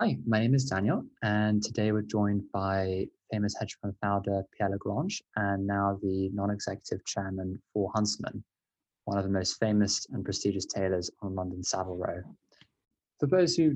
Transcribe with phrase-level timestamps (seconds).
[0.00, 4.70] Hi, my name is Daniel, and today we're joined by famous hedge fund founder Pierre
[4.70, 8.44] Lagrange and now the non executive chairman for Huntsman,
[9.06, 12.22] one of the most famous and prestigious tailors on London Savile Row.
[13.18, 13.72] For those who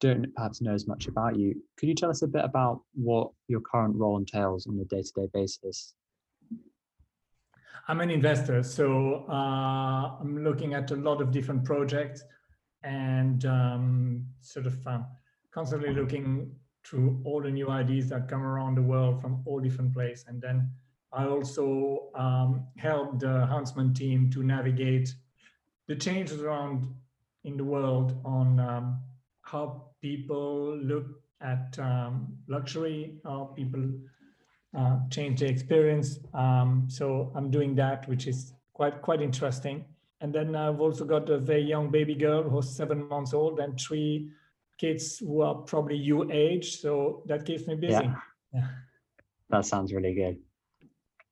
[0.00, 3.32] don't perhaps know as much about you, could you tell us a bit about what
[3.46, 5.92] your current role entails on a day to day basis?
[7.86, 12.24] I'm an investor, so uh, I'm looking at a lot of different projects
[12.82, 15.00] and um, sort of uh,
[15.56, 19.94] constantly looking through all the new ideas that come around the world from all different
[19.94, 20.26] places.
[20.28, 20.70] And then
[21.14, 25.14] I also um, help the Huntsman team to navigate
[25.86, 26.94] the changes around
[27.44, 29.00] in the world on um,
[29.40, 31.06] how people look
[31.40, 33.84] at um, luxury, how people
[34.76, 36.18] uh, change their experience.
[36.34, 39.86] Um, so I'm doing that, which is quite quite interesting.
[40.20, 43.80] And then I've also got a very young baby girl who's seven months old and
[43.80, 44.28] three
[44.78, 46.80] kids who are probably your age.
[46.80, 47.92] So that keeps me busy.
[47.92, 48.14] Yeah.
[48.52, 48.68] yeah.
[49.50, 50.38] That sounds really good.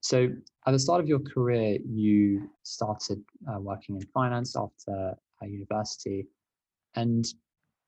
[0.01, 0.29] So
[0.67, 6.27] at the start of your career, you started uh, working in finance after university.
[6.95, 7.27] And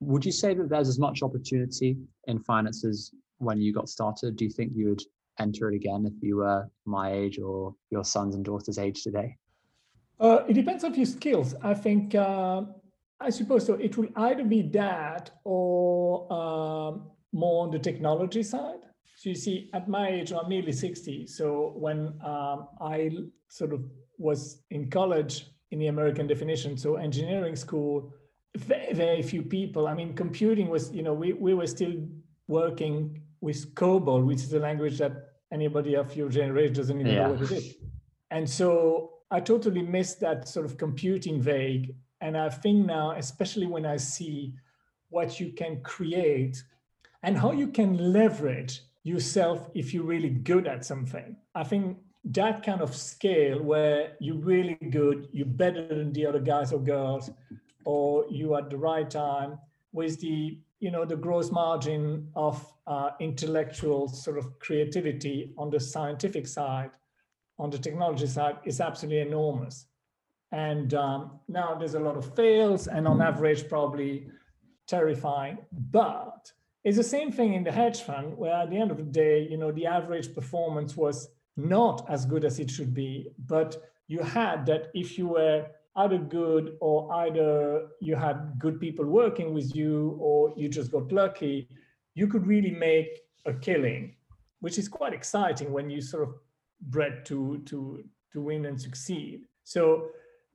[0.01, 4.37] would you say that there's as much opportunity in finances when you got started?
[4.37, 5.03] Do you think you would
[5.39, 9.37] enter it again if you were my age or your sons and daughters' age today?
[10.19, 11.55] Uh, it depends on your skills.
[11.63, 12.63] I think uh,
[13.21, 13.75] I suppose so.
[13.75, 18.81] It will either be that or um, more on the technology side.
[19.17, 21.27] So you see, at my age, I'm nearly 60.
[21.27, 23.11] So when um, I
[23.49, 23.83] sort of
[24.19, 28.13] was in college in the American definition, so engineering school,
[28.57, 29.89] very, very few people.
[29.89, 31.95] I mean, computing was, you know, we, we were still
[32.49, 35.13] working with COBOL, which is a language that
[35.53, 37.27] anybody of your generation doesn't even yeah.
[37.27, 37.75] know what it is.
[38.31, 41.95] And so I totally missed that sort of computing vague
[42.27, 44.53] and I think now, especially when I see
[45.11, 46.61] what you can create
[47.23, 51.37] and how you can leverage yourself if you're really good at something.
[51.55, 56.41] I think that kind of scale where you're really good, you're better than the other
[56.41, 57.31] guys or girls,
[57.85, 59.61] or you at the right time
[59.93, 62.57] with the you know the gross margin of
[62.89, 66.91] uh, intellectual sort of creativity on the scientific side,
[67.57, 69.87] on the technology side is absolutely enormous.
[70.53, 74.29] And um, now there's a lot of fails, and on average, probably
[74.87, 75.59] terrifying.
[75.91, 76.51] But
[76.85, 79.47] it's the same thing in the hedge fund, where at the end of the day,
[79.51, 83.29] you know, the average performance was not as good as it should be.
[83.47, 83.77] But
[84.09, 89.55] you had that if you were either good or either you had good people working
[89.55, 91.69] with you or you just got lucky,
[92.15, 94.15] you could really make a killing,
[94.61, 96.35] which is quite exciting when you sort of
[96.83, 99.47] bred to to to win and succeed.
[99.65, 100.11] So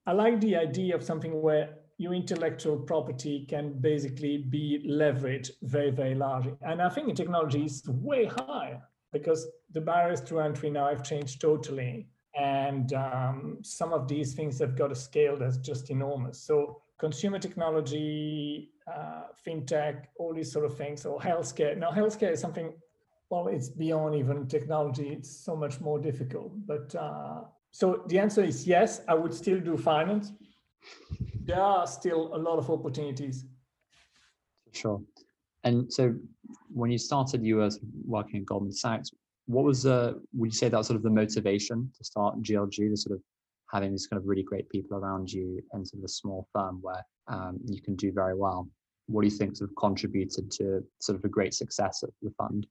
[0.07, 5.91] I like the idea of something where your intellectual property can basically be leveraged very,
[5.91, 6.53] very largely.
[6.63, 8.81] And I think in technology is way higher
[9.13, 12.07] because the barriers to entry now have changed totally.
[12.35, 16.41] And um, some of these things have got a scale that's just enormous.
[16.41, 21.77] So consumer technology, uh, fintech, all these sort of things, or healthcare.
[21.77, 22.73] Now, healthcare is something,
[23.29, 25.09] well, it's beyond even technology.
[25.09, 26.53] It's so much more difficult.
[26.65, 27.41] But uh,
[27.71, 30.31] so the answer is yes, I would still do finance.
[31.43, 33.45] There are still a lot of opportunities.
[34.73, 35.01] Sure.
[35.63, 36.15] And so
[36.73, 37.69] when you started, you were
[38.05, 39.11] working at Goldman Sachs.
[39.45, 42.97] What was, uh, would you say that sort of the motivation to start GLG, the
[42.97, 43.21] sort of
[43.71, 46.79] having these kind of really great people around you and sort of a small firm
[46.81, 48.67] where um, you can do very well?
[49.07, 52.31] What do you think sort of contributed to sort of a great success of the
[52.31, 52.67] fund?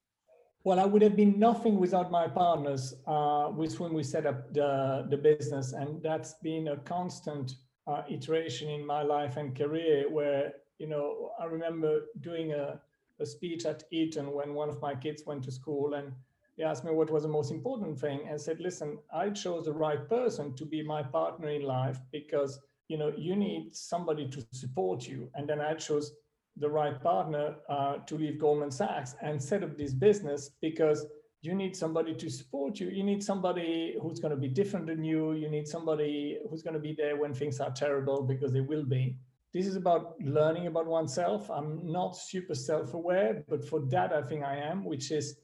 [0.62, 4.52] Well, I would have been nothing without my partners uh, with whom we set up
[4.52, 5.72] the, the business.
[5.72, 7.54] And that's been a constant
[7.86, 12.78] uh, iteration in my life and career where, you know, I remember doing a,
[13.20, 16.12] a speech at Eton when one of my kids went to school and
[16.56, 19.72] he asked me what was the most important thing and said, listen, I chose the
[19.72, 24.46] right person to be my partner in life because, you know, you need somebody to
[24.52, 25.30] support you.
[25.34, 26.12] And then I chose
[26.60, 31.06] the right partner uh, to leave Goldman Sachs and set up this business because
[31.42, 32.88] you need somebody to support you.
[32.90, 35.32] You need somebody who's going to be different than you.
[35.32, 38.84] You need somebody who's going to be there when things are terrible because they will
[38.84, 39.16] be.
[39.52, 41.50] This is about learning about oneself.
[41.50, 45.38] I'm not super self aware, but for that, I think I am, which is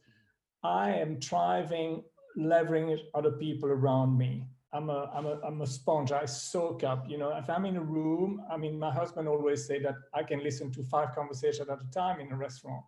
[0.63, 2.05] I am thriving,
[2.39, 4.45] leveraging other people around me.
[4.73, 6.13] I'm a, I'm a, I'm a sponge.
[6.13, 9.67] I soak up, you know, if I'm in a room, I mean, my husband always
[9.67, 12.85] say that I can listen to five conversations at a time in a restaurant.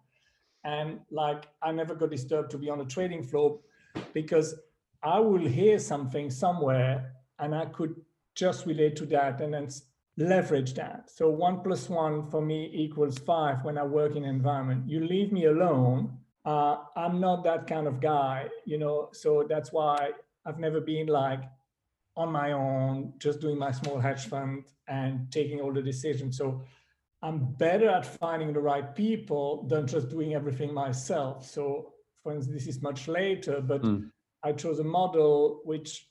[0.64, 3.60] And like, I never got disturbed to be on a trading floor
[4.12, 4.54] because
[5.02, 7.94] I will hear something somewhere and I could
[8.34, 9.68] just relate to that and then
[10.16, 11.08] leverage that.
[11.10, 14.88] So one plus one for me equals five when I work in an environment.
[14.88, 19.10] You leave me alone, uh, I'm not that kind of guy, you know.
[19.12, 20.10] So that's why
[20.44, 21.42] I've never been like
[22.18, 26.36] on my own, just doing my small hedge fund and taking all the decisions.
[26.36, 26.64] So
[27.22, 31.48] I'm better at finding the right people than just doing everything myself.
[31.48, 31.92] So,
[32.22, 34.10] for instance, this is much later, but mm.
[34.42, 36.08] I chose a model which,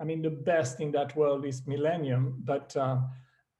[0.00, 2.98] I mean, the best in that world is Millennium, but uh,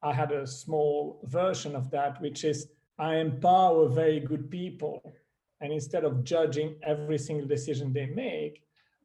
[0.02, 2.68] I had a small version of that, which is
[2.98, 5.14] I empower very good people.
[5.60, 8.64] And instead of judging every single decision they make,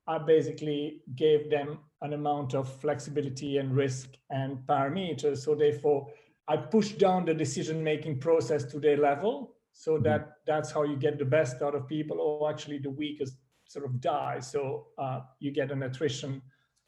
[0.10, 5.38] I basically gave them an amount of flexibility and risk and parameters.
[5.38, 6.08] So therefore,
[6.48, 10.04] I push down the decision making process to their level so mm-hmm.
[10.04, 13.36] that that's how you get the best out of people or actually the weakest
[13.66, 14.40] sort of die.
[14.40, 16.42] So uh, you get an attrition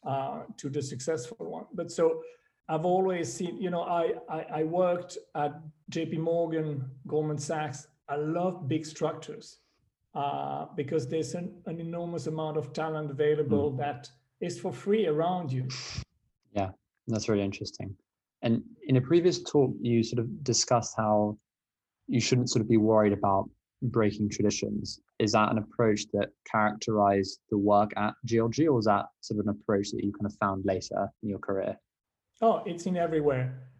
[0.04, 1.66] uh, to the successful one.
[1.76, 2.24] But so
[2.68, 7.88] I've always seen, you know, I, I, I worked at JP Morgan, Goldman Sachs.
[8.10, 9.60] I love big structures
[10.14, 13.78] uh, because there's an, an, enormous amount of talent available mm.
[13.78, 14.10] that
[14.42, 15.68] is for free around you.
[16.54, 16.70] Yeah,
[17.08, 17.96] that's really interesting.
[18.42, 21.38] And in a previous talk, you sort of discussed how
[22.08, 23.50] you shouldn't sort of be worried about
[23.84, 25.00] breaking traditions.
[25.20, 29.48] Is that an approach that characterized the work at GLG, or is that sort of
[29.48, 31.78] an approach that you kind of found later in your career?
[32.42, 33.71] Oh, it's in everywhere.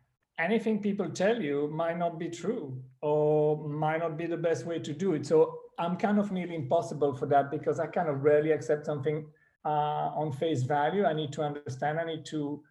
[0.42, 4.80] Anything people tell you might not be true or might not be the best way
[4.80, 5.26] to do it.
[5.26, 9.28] So I'm kind of nearly impossible for that because I kind of rarely accept something
[9.64, 11.06] uh, on face value.
[11.06, 12.00] I need to understand.
[12.00, 12.64] I need to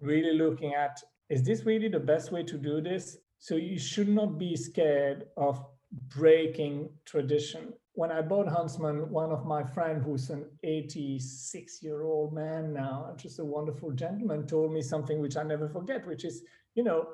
[0.00, 1.00] really looking at
[1.30, 3.16] is this really the best way to do this?
[3.38, 5.64] So you should not be scared of
[6.10, 12.32] breaking tradition when I bought Huntsman, one of my friend who's an 86 year old
[12.32, 16.42] man now, just a wonderful gentleman, told me something which I never forget, which is,
[16.74, 17.08] you know,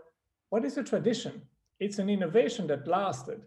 [0.49, 1.43] what is a tradition?
[1.79, 3.43] It's an innovation that lasted.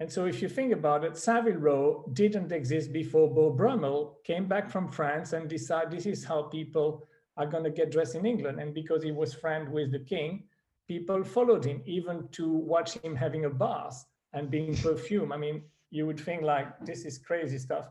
[0.00, 4.46] And so if you think about it, Savile Row didn't exist before Beau Brummel came
[4.46, 7.06] back from France and decided this is how people
[7.36, 8.60] are going to get dressed in England.
[8.60, 10.44] And because he was friend with the king,
[10.88, 15.32] people followed him, even to watch him having a bath and being perfumed.
[15.32, 17.86] I mean, you would think like this is crazy stuff.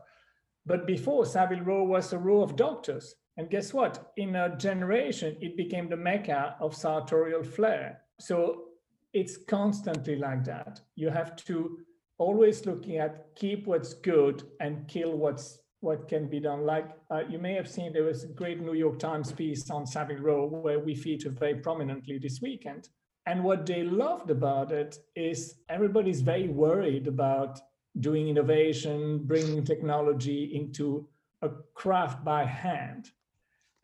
[0.66, 3.16] But before Savile Row was a row of doctors.
[3.36, 4.12] And guess what?
[4.16, 8.02] In a generation, it became the mecca of sartorial flair.
[8.20, 8.64] So
[9.12, 10.80] it's constantly like that.
[10.94, 11.78] You have to
[12.18, 16.64] always looking at keep what's good and kill what's what can be done.
[16.64, 19.86] Like uh, you may have seen, there was a great New York Times piece on
[19.86, 22.88] Savile Row where we featured very prominently this weekend.
[23.26, 27.60] And what they loved about it is everybody's very worried about
[28.00, 31.06] doing innovation, bringing technology into
[31.42, 33.10] a craft by hand.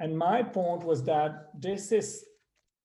[0.01, 2.25] And my point was that this is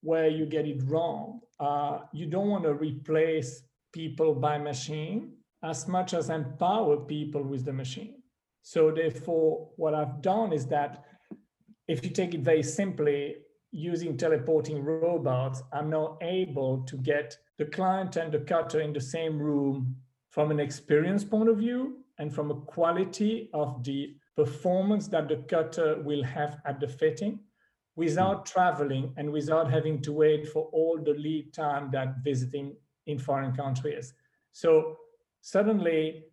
[0.01, 1.39] where you get it wrong.
[1.59, 3.63] Uh, you don't want to replace
[3.93, 5.31] people by machine
[5.63, 8.21] as much as empower people with the machine.
[8.61, 11.05] So therefore, what I've done is that
[11.87, 13.37] if you take it very simply,
[13.71, 19.01] using teleporting robots, I'm now able to get the client and the cutter in the
[19.01, 19.95] same room
[20.29, 25.37] from an experience point of view and from a quality of the performance that the
[25.47, 27.39] cutter will have at the fitting
[27.95, 32.75] without traveling and without having to wait for all the lead time that visiting
[33.07, 34.13] in foreign countries.
[34.51, 34.97] So
[35.41, 36.25] suddenly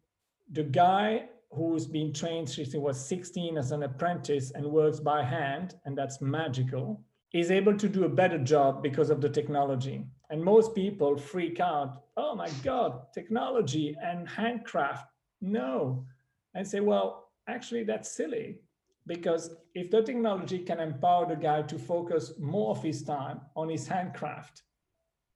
[0.51, 5.23] the guy who's been trained since he was 16 as an apprentice and works by
[5.23, 7.01] hand, and that's magical,
[7.33, 10.05] is able to do a better job because of the technology.
[10.31, 12.05] And most people freak out.
[12.17, 15.07] Oh my God, technology and handcraft.
[15.41, 16.07] No.
[16.55, 17.22] I say, well,
[17.53, 18.59] actually, that's silly
[19.07, 23.69] because if the technology can empower the guy to focus more of his time on
[23.69, 24.63] his handcraft,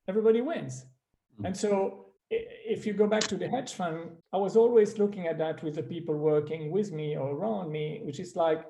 [0.08, 0.84] everybody wins.
[1.34, 1.46] Mm-hmm.
[1.46, 5.38] And so if you go back to the hedge fund, I was always looking at
[5.38, 8.64] that with the people working with me or around me, which is like,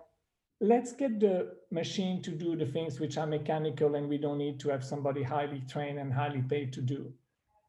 [0.61, 4.59] let's get the machine to do the things which are mechanical and we don't need
[4.61, 7.13] to have somebody highly trained and highly paid to do.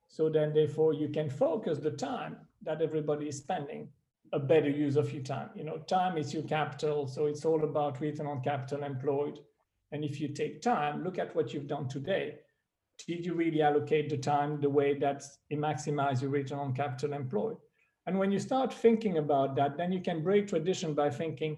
[0.08, 3.90] So then therefore you can focus the time that everybody is spending
[4.34, 5.50] a better use of your time.
[5.56, 7.08] You know, time is your capital.
[7.08, 9.40] So it's all about return on capital employed.
[9.92, 12.36] And if you take time, look at what you've done today.
[13.06, 17.14] Did you really allocate the time the way that it maximize your return on capital
[17.14, 17.58] employed?
[18.06, 21.58] And when you start thinking about that, then you can break tradition by thinking,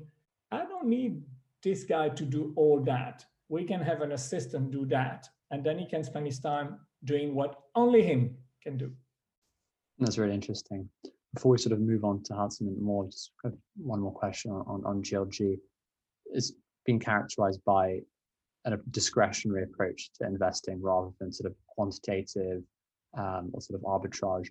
[0.51, 1.21] I don't need
[1.63, 3.25] this guy to do all that.
[3.49, 5.27] We can have an assistant do that.
[5.51, 8.91] And then he can spend his time doing what only him can do.
[9.99, 10.89] That's really interesting.
[11.33, 13.31] Before we sort of move on to Hudson and more, just
[13.77, 15.57] one more question on, on GLG.
[16.33, 16.53] It's
[16.85, 17.99] been characterized by
[18.65, 22.63] a discretionary approach to investing rather than sort of quantitative
[23.17, 24.47] um, or sort of arbitrage.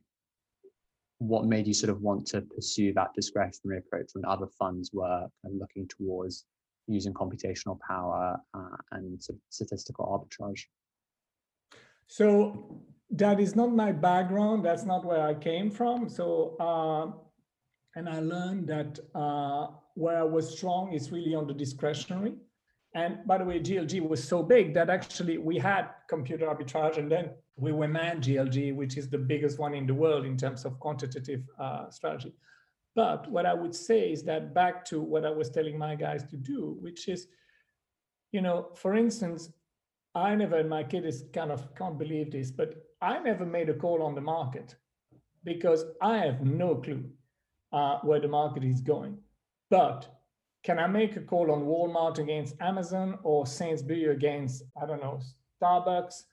[1.19, 5.27] What made you sort of want to pursue that discretionary approach when other funds were
[5.43, 6.45] kind of looking towards
[6.87, 10.63] using computational power uh, and sort of statistical arbitrage?
[12.07, 14.65] So that is not my background.
[14.65, 16.09] That's not where I came from.
[16.09, 17.13] So, uh,
[17.97, 22.35] and I learned that uh, where I was strong is really on the discretionary.
[22.95, 27.11] And by the way, GLG was so big that actually we had computer arbitrage and
[27.11, 30.65] then we were man GLG, which is the biggest one in the world in terms
[30.65, 32.33] of quantitative uh, strategy.
[32.95, 36.25] But what I would say is that back to what I was telling my guys
[36.31, 37.29] to do, which is,
[38.33, 39.51] you know, for instance,
[40.15, 43.69] I never, and my kid is kind of can't believe this, but I never made
[43.69, 44.75] a call on the market
[45.45, 47.05] because I have no clue
[47.73, 49.19] uh, where the market is going.
[49.71, 50.09] But
[50.65, 55.21] can I make a call on Walmart against Amazon or Sainsbury against, I don't know,
[55.61, 56.25] Starbucks,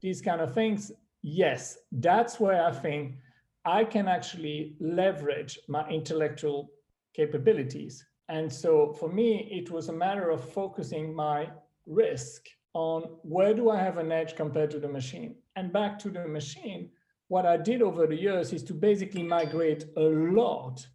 [0.00, 0.90] these kind of things?
[1.22, 3.16] Yes, that's where I think
[3.64, 6.70] I can actually leverage my intellectual
[7.14, 8.04] capabilities.
[8.28, 11.48] And so for me, it was a matter of focusing my
[11.86, 15.36] risk on where do I have an edge compared to the machine?
[15.56, 16.90] And back to the machine,
[17.28, 20.02] what I did over the years is to basically migrate a
[20.40, 20.86] lot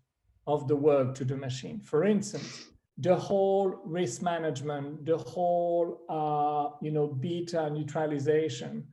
[0.45, 1.79] of the work to the machine.
[1.79, 2.67] For instance,
[2.99, 8.85] the whole risk management, the whole uh, you know beta neutralization,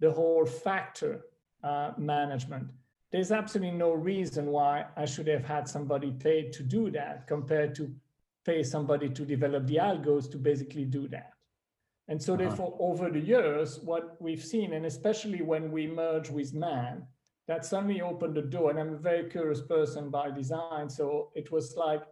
[0.00, 1.26] the whole factor
[1.62, 2.66] uh, management.
[3.12, 7.76] There's absolutely no reason why I should have had somebody paid to do that compared
[7.76, 7.94] to
[8.44, 11.32] pay somebody to develop the algos to basically do that.
[12.12, 12.42] And so uh-huh.
[12.42, 17.06] therefore, over the years, what we've seen, and especially when we merge with man,
[17.48, 18.68] that suddenly opened the door.
[18.68, 20.90] And I'm a very curious person by design.
[20.90, 22.02] So it was like,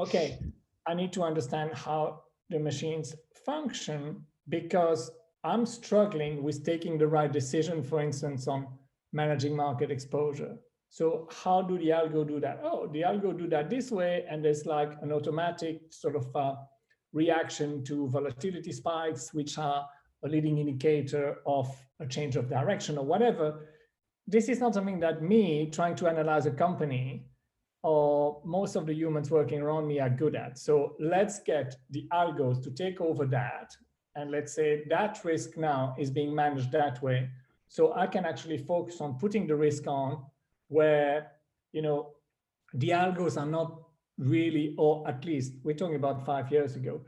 [0.00, 0.38] okay,
[0.86, 5.10] I need to understand how the machines function because
[5.44, 8.66] I'm struggling with taking the right decision, for instance, on
[9.12, 10.56] managing market exposure.
[10.88, 12.60] So how do the algo do that?
[12.64, 16.54] Oh, the algo do that this way, and there's like an automatic sort of uh,
[17.12, 19.86] reaction to volatility spikes, which are
[20.24, 21.68] a leading indicator of
[22.00, 23.68] a change of direction or whatever.
[24.26, 27.26] This is not something that me trying to analyze a company
[27.82, 30.58] or most of the humans working around me are good at.
[30.58, 33.74] So let's get the algos to take over that.
[34.14, 37.28] And let's say that risk now is being managed that way.
[37.68, 40.22] So I can actually focus on putting the risk on
[40.68, 41.32] where,
[41.72, 42.10] you know,
[42.74, 43.80] the algos are not
[44.18, 47.00] really, or at least we're talking about five years ago,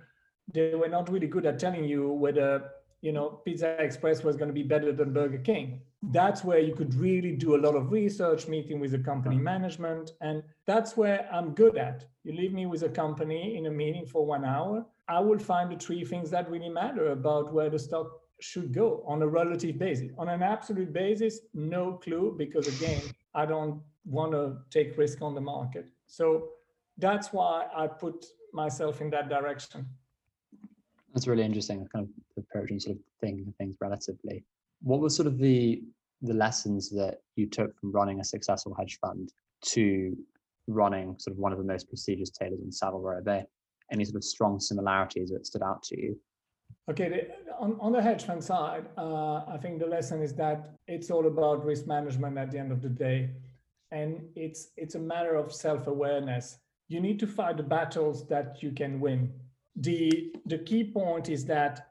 [0.53, 2.71] they were not really good at telling you whether
[3.01, 5.81] you know Pizza Express was going to be better than Burger King.
[6.11, 10.13] That's where you could really do a lot of research, meeting with the company management,
[10.21, 12.05] and that's where I'm good at.
[12.25, 15.71] You leave me with a company in a meeting for one hour, I will find
[15.71, 18.07] the three things that really matter about where the stock
[18.41, 20.11] should go on a relative basis.
[20.19, 23.03] On an absolute basis, no clue because again,
[23.35, 25.87] I don't want to take risk on the market.
[26.07, 26.49] So
[26.99, 29.87] that's why I put myself in that direction.
[31.13, 34.45] That's really interesting, kind of approaching sort of thinking things relatively.
[34.83, 35.83] What were sort of the
[36.23, 40.17] the lessons that you took from running a successful hedge fund to
[40.67, 43.45] running sort of one of the most prestigious tailors in Savile Row Bay?
[43.93, 46.19] Any sort of strong similarities that stood out to you?
[46.91, 50.75] Okay, the, on, on the hedge fund side, uh, I think the lesson is that
[50.87, 53.31] it's all about risk management at the end of the day,
[53.91, 56.59] and it's it's a matter of self awareness
[56.95, 59.33] you need to fight the battles that you can win.
[59.75, 61.89] The the key point is that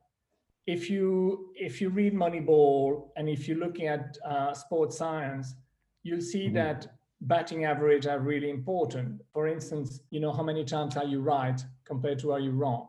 [0.66, 5.56] if you if you read Moneyball and if you're looking at uh, sports science,
[6.04, 6.56] you'll see mm-hmm.
[6.56, 6.80] that
[7.20, 9.22] batting average are really important.
[9.34, 12.88] For instance, you know how many times are you right compared to are you wrong,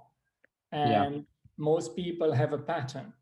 [0.71, 1.21] and yeah.
[1.59, 3.13] most people have a pattern,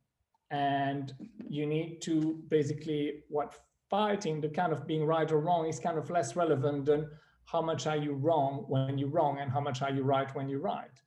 [0.50, 1.14] and
[1.48, 2.14] you need to
[2.48, 3.48] basically what
[3.88, 7.08] fighting the kind of being right or wrong is kind of less relevant than
[7.44, 10.48] how much are you wrong when you're wrong and how much are you right when
[10.48, 11.00] you're right.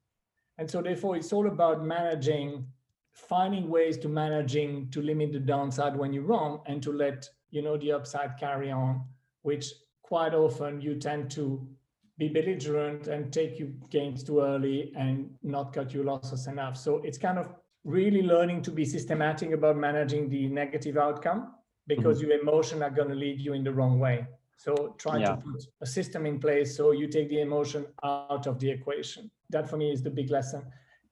[0.57, 2.65] And so therefore it's all about managing,
[3.13, 7.61] finding ways to managing to limit the downside when you're wrong and to let you
[7.61, 9.03] know the upside carry on,
[9.41, 9.73] which
[10.03, 11.67] quite often you tend to
[12.17, 16.77] be belligerent and take your gains too early and not cut your losses enough.
[16.77, 21.53] So it's kind of really learning to be systematic about managing the negative outcome
[21.87, 22.31] because mm-hmm.
[22.31, 24.25] your emotion are going to lead you in the wrong way.
[24.57, 25.35] So trying yeah.
[25.35, 29.29] to put a system in place so you take the emotion out of the equation.
[29.49, 30.63] That for me is the big lesson.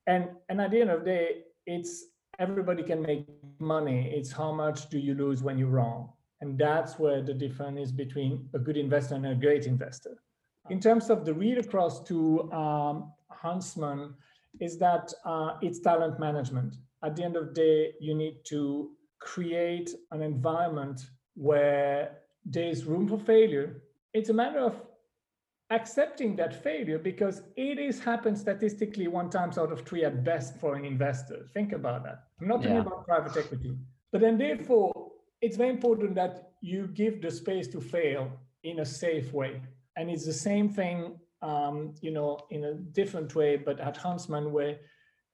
[0.08, 1.28] And and at the end of the day,
[1.66, 2.06] it's
[2.40, 3.28] everybody can make
[3.60, 4.12] money.
[4.14, 6.12] It's how much do you lose when you're wrong.
[6.42, 10.18] And that's where the difference is between a good investor and a great investor.
[10.70, 14.14] In terms of the read across to um, Huntsman,
[14.60, 16.76] is that uh, it's talent management.
[17.04, 21.02] at the end of the day, you need to create an environment
[21.36, 23.82] where there's room for failure.
[24.14, 24.82] It's a matter of
[25.70, 30.58] accepting that failure because it is happen statistically one times out of three at best
[30.60, 31.48] for an investor.
[31.54, 32.24] Think about that.
[32.40, 32.82] I'm not talking yeah.
[32.82, 33.76] about private equity.
[34.12, 38.32] But then therefore, it's very important that you give the space to fail
[38.64, 39.62] in a safe way.
[39.96, 44.52] And it's the same thing, um, you know, in a different way, but at Huntsman,
[44.52, 44.78] where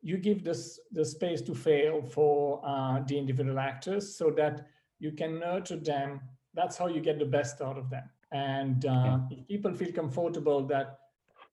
[0.01, 4.68] you give this the space to fail for uh, the individual actors so that
[5.00, 6.22] you can nurture them.
[6.53, 8.03] That's how you get the best out of them.
[8.32, 11.00] And uh, if people feel comfortable that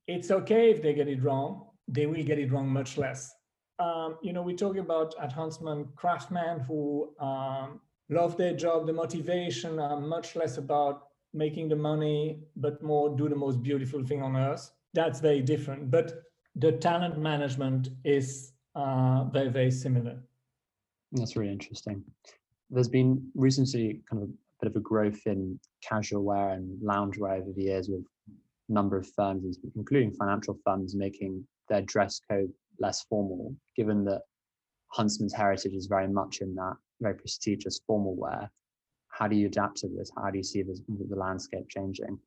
[0.07, 3.35] it's okay if they get it wrong, they will get it wrong much less.
[3.79, 8.93] Um, you know, we talk about at Huntsman craftsmen who um, love their job, the
[8.93, 14.23] motivation are much less about making the money, but more do the most beautiful thing
[14.23, 14.71] on earth.
[14.95, 15.91] That's very different.
[15.91, 16.23] But
[16.55, 20.19] the talent management is uh, very, very similar.
[21.13, 22.03] That's really interesting.
[22.71, 27.53] There's been recently kind of bit of a growth in casual wear and loungewear over
[27.55, 33.05] the years with a number of firms, including financial firms, making their dress code less
[33.09, 34.23] formal, given that
[34.89, 38.51] Huntsman's heritage is very much in that very prestigious formal wear.
[39.09, 40.11] How do you adapt to this?
[40.17, 42.19] How do you see this, the landscape changing?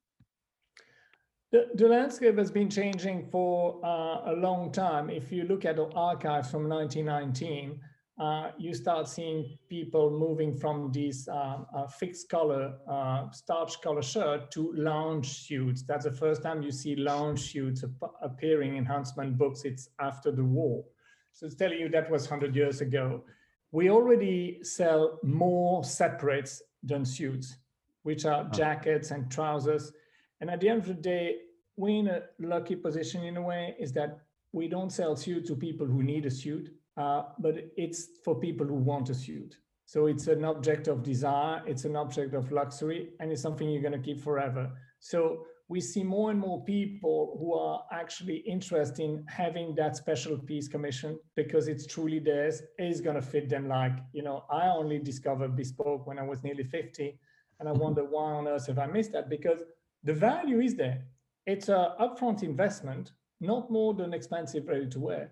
[1.51, 5.09] The, the landscape has been changing for uh, a long time.
[5.09, 7.79] If you look at the archives from 1919,
[8.19, 14.01] uh, you start seeing people moving from these uh, uh, fixed color, uh, starch color
[14.01, 15.83] shirt to lounge suits.
[15.83, 19.63] That's the first time you see lounge suits ap- appearing in Huntsman books.
[19.63, 20.83] It's after the war.
[21.31, 23.23] So it's telling you that was 100 years ago.
[23.71, 27.57] We already sell more separates than suits,
[28.03, 29.93] which are jackets and trousers
[30.41, 31.37] and at the end of the day,
[31.75, 34.19] we're in a lucky position in a way is that
[34.51, 38.67] we don't sell suit to people who need a suit, uh, but it's for people
[38.67, 39.57] who want a suit.
[39.85, 43.81] So it's an object of desire, it's an object of luxury, and it's something you're
[43.81, 44.69] going to keep forever.
[44.99, 50.37] So we see more and more people who are actually interested in having that special
[50.37, 54.67] piece commission because it's truly theirs, is going to fit them like, you know, I
[54.67, 57.17] only discovered bespoke when I was nearly 50.
[57.59, 59.29] And I wonder why on earth have I missed that?
[59.29, 59.61] Because
[60.03, 61.03] the value is there.
[61.45, 65.31] It's a upfront investment, not more than expensive ready to wear,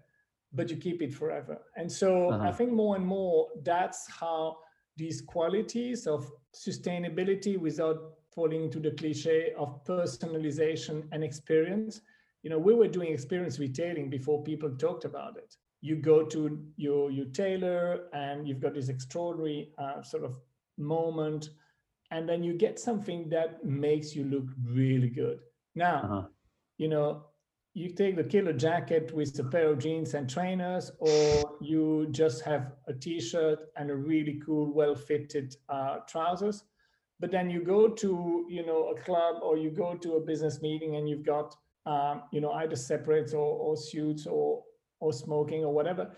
[0.54, 1.60] but you keep it forever.
[1.76, 2.48] And so uh-huh.
[2.48, 4.58] I think more and more that's how
[4.96, 12.02] these qualities of sustainability without falling into the cliche of personalization and experience.
[12.44, 15.56] You know, we were doing experience retailing before people talked about it.
[15.82, 20.36] You go to your your tailor and you've got this extraordinary uh, sort of
[20.78, 21.50] moment
[22.12, 25.40] and then you get something that makes you look really good.
[25.76, 26.28] Now, uh-huh.
[26.78, 27.27] you know,
[27.78, 32.42] you take the killer jacket with a pair of jeans and trainers, or you just
[32.42, 36.64] have a t-shirt and a really cool, well-fitted uh, trousers.
[37.20, 40.60] But then you go to, you know, a club or you go to a business
[40.62, 44.64] meeting and you've got, um, you know, either separates or, or suits or
[45.00, 46.12] or smoking or whatever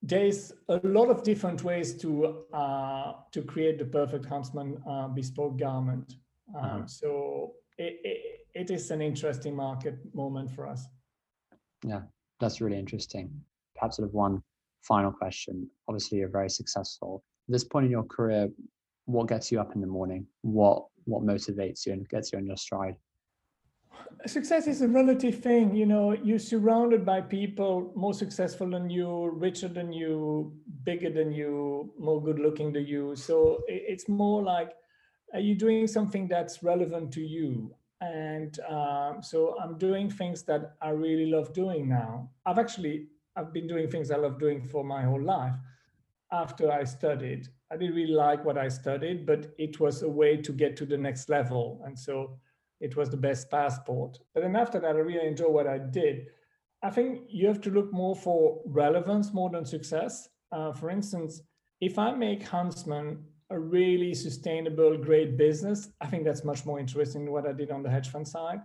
[0.00, 5.58] there's a lot of different ways to uh, to create the perfect huntsman uh, bespoke
[5.58, 6.16] garment.
[6.54, 6.86] Um, uh-huh.
[6.86, 10.86] So it, it, it is an interesting market moment for us.
[11.84, 12.02] Yeah,
[12.40, 13.30] that's really interesting.
[13.74, 14.42] Perhaps sort of one
[14.82, 15.68] final question.
[15.88, 17.22] Obviously, you're very successful.
[17.48, 18.48] At this point in your career,
[19.06, 20.26] what gets you up in the morning?
[20.42, 22.96] What what motivates you and gets you on your stride?
[24.26, 29.30] success is a relative thing you know you're surrounded by people more successful than you
[29.34, 30.52] richer than you
[30.84, 34.72] bigger than you more good looking than you so it's more like
[35.34, 40.74] are you doing something that's relevant to you and uh, so i'm doing things that
[40.80, 44.84] i really love doing now i've actually i've been doing things i love doing for
[44.84, 45.54] my whole life
[46.32, 50.36] after i studied i didn't really like what i studied but it was a way
[50.36, 52.38] to get to the next level and so
[52.84, 54.18] it was the best passport.
[54.34, 56.26] But then after that, I really enjoy what I did.
[56.82, 60.28] I think you have to look more for relevance more than success.
[60.52, 61.40] Uh, for instance,
[61.80, 67.24] if I make Huntsman a really sustainable, great business, I think that's much more interesting
[67.24, 68.60] than what I did on the hedge fund side.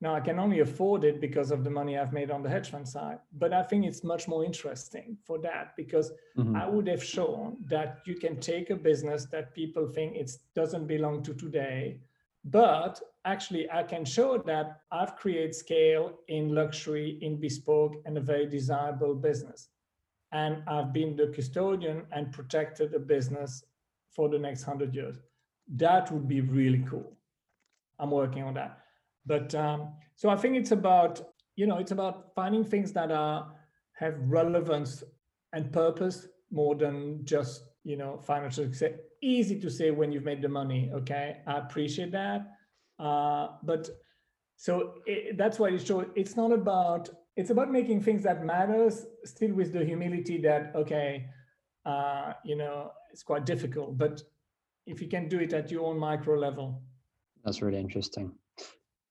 [0.00, 2.70] Now, I can only afford it because of the money I've made on the hedge
[2.70, 6.56] fund side, but I think it's much more interesting for that because mm-hmm.
[6.56, 10.88] I would have shown that you can take a business that people think it doesn't
[10.88, 12.00] belong to today,
[12.44, 18.20] but actually I can show that I've created scale in luxury, in bespoke, and a
[18.20, 19.68] very desirable business.
[20.32, 23.62] And I've been the custodian and protected a business
[24.14, 25.16] for the next hundred years.
[25.76, 27.16] That would be really cool.
[27.98, 28.78] I'm working on that.
[29.26, 31.22] But um, so I think it's about,
[31.56, 33.52] you know, it's about finding things that are
[33.94, 35.02] have relevance
[35.52, 38.92] and purpose more than just you know financial success.
[39.22, 40.90] Easy to say when you've made the money.
[40.94, 42.52] Okay, I appreciate that,
[42.98, 43.88] uh, but
[44.56, 46.06] so it, that's why it's shows.
[46.14, 47.08] It's not about.
[47.36, 51.26] It's about making things that matters still with the humility that okay,
[51.84, 54.22] uh, you know, it's quite difficult, but
[54.86, 56.82] if you can do it at your own micro level.
[57.44, 58.32] That's really interesting.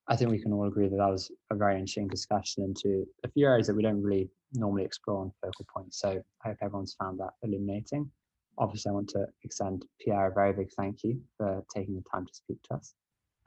[0.06, 3.28] I think we can all agree that that was a very interesting discussion into a
[3.28, 5.98] few areas that we don't really normally explore on focal points.
[5.98, 8.10] So I hope everyone's found that illuminating.
[8.58, 12.26] Obviously, I want to extend Pierre a very big thank you for taking the time
[12.26, 12.94] to speak to us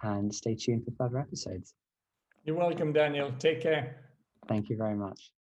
[0.04, 1.74] and stay tuned for further episodes.
[2.44, 3.32] You're welcome, Daniel.
[3.40, 3.98] Take care.
[4.48, 5.32] Thank you very much.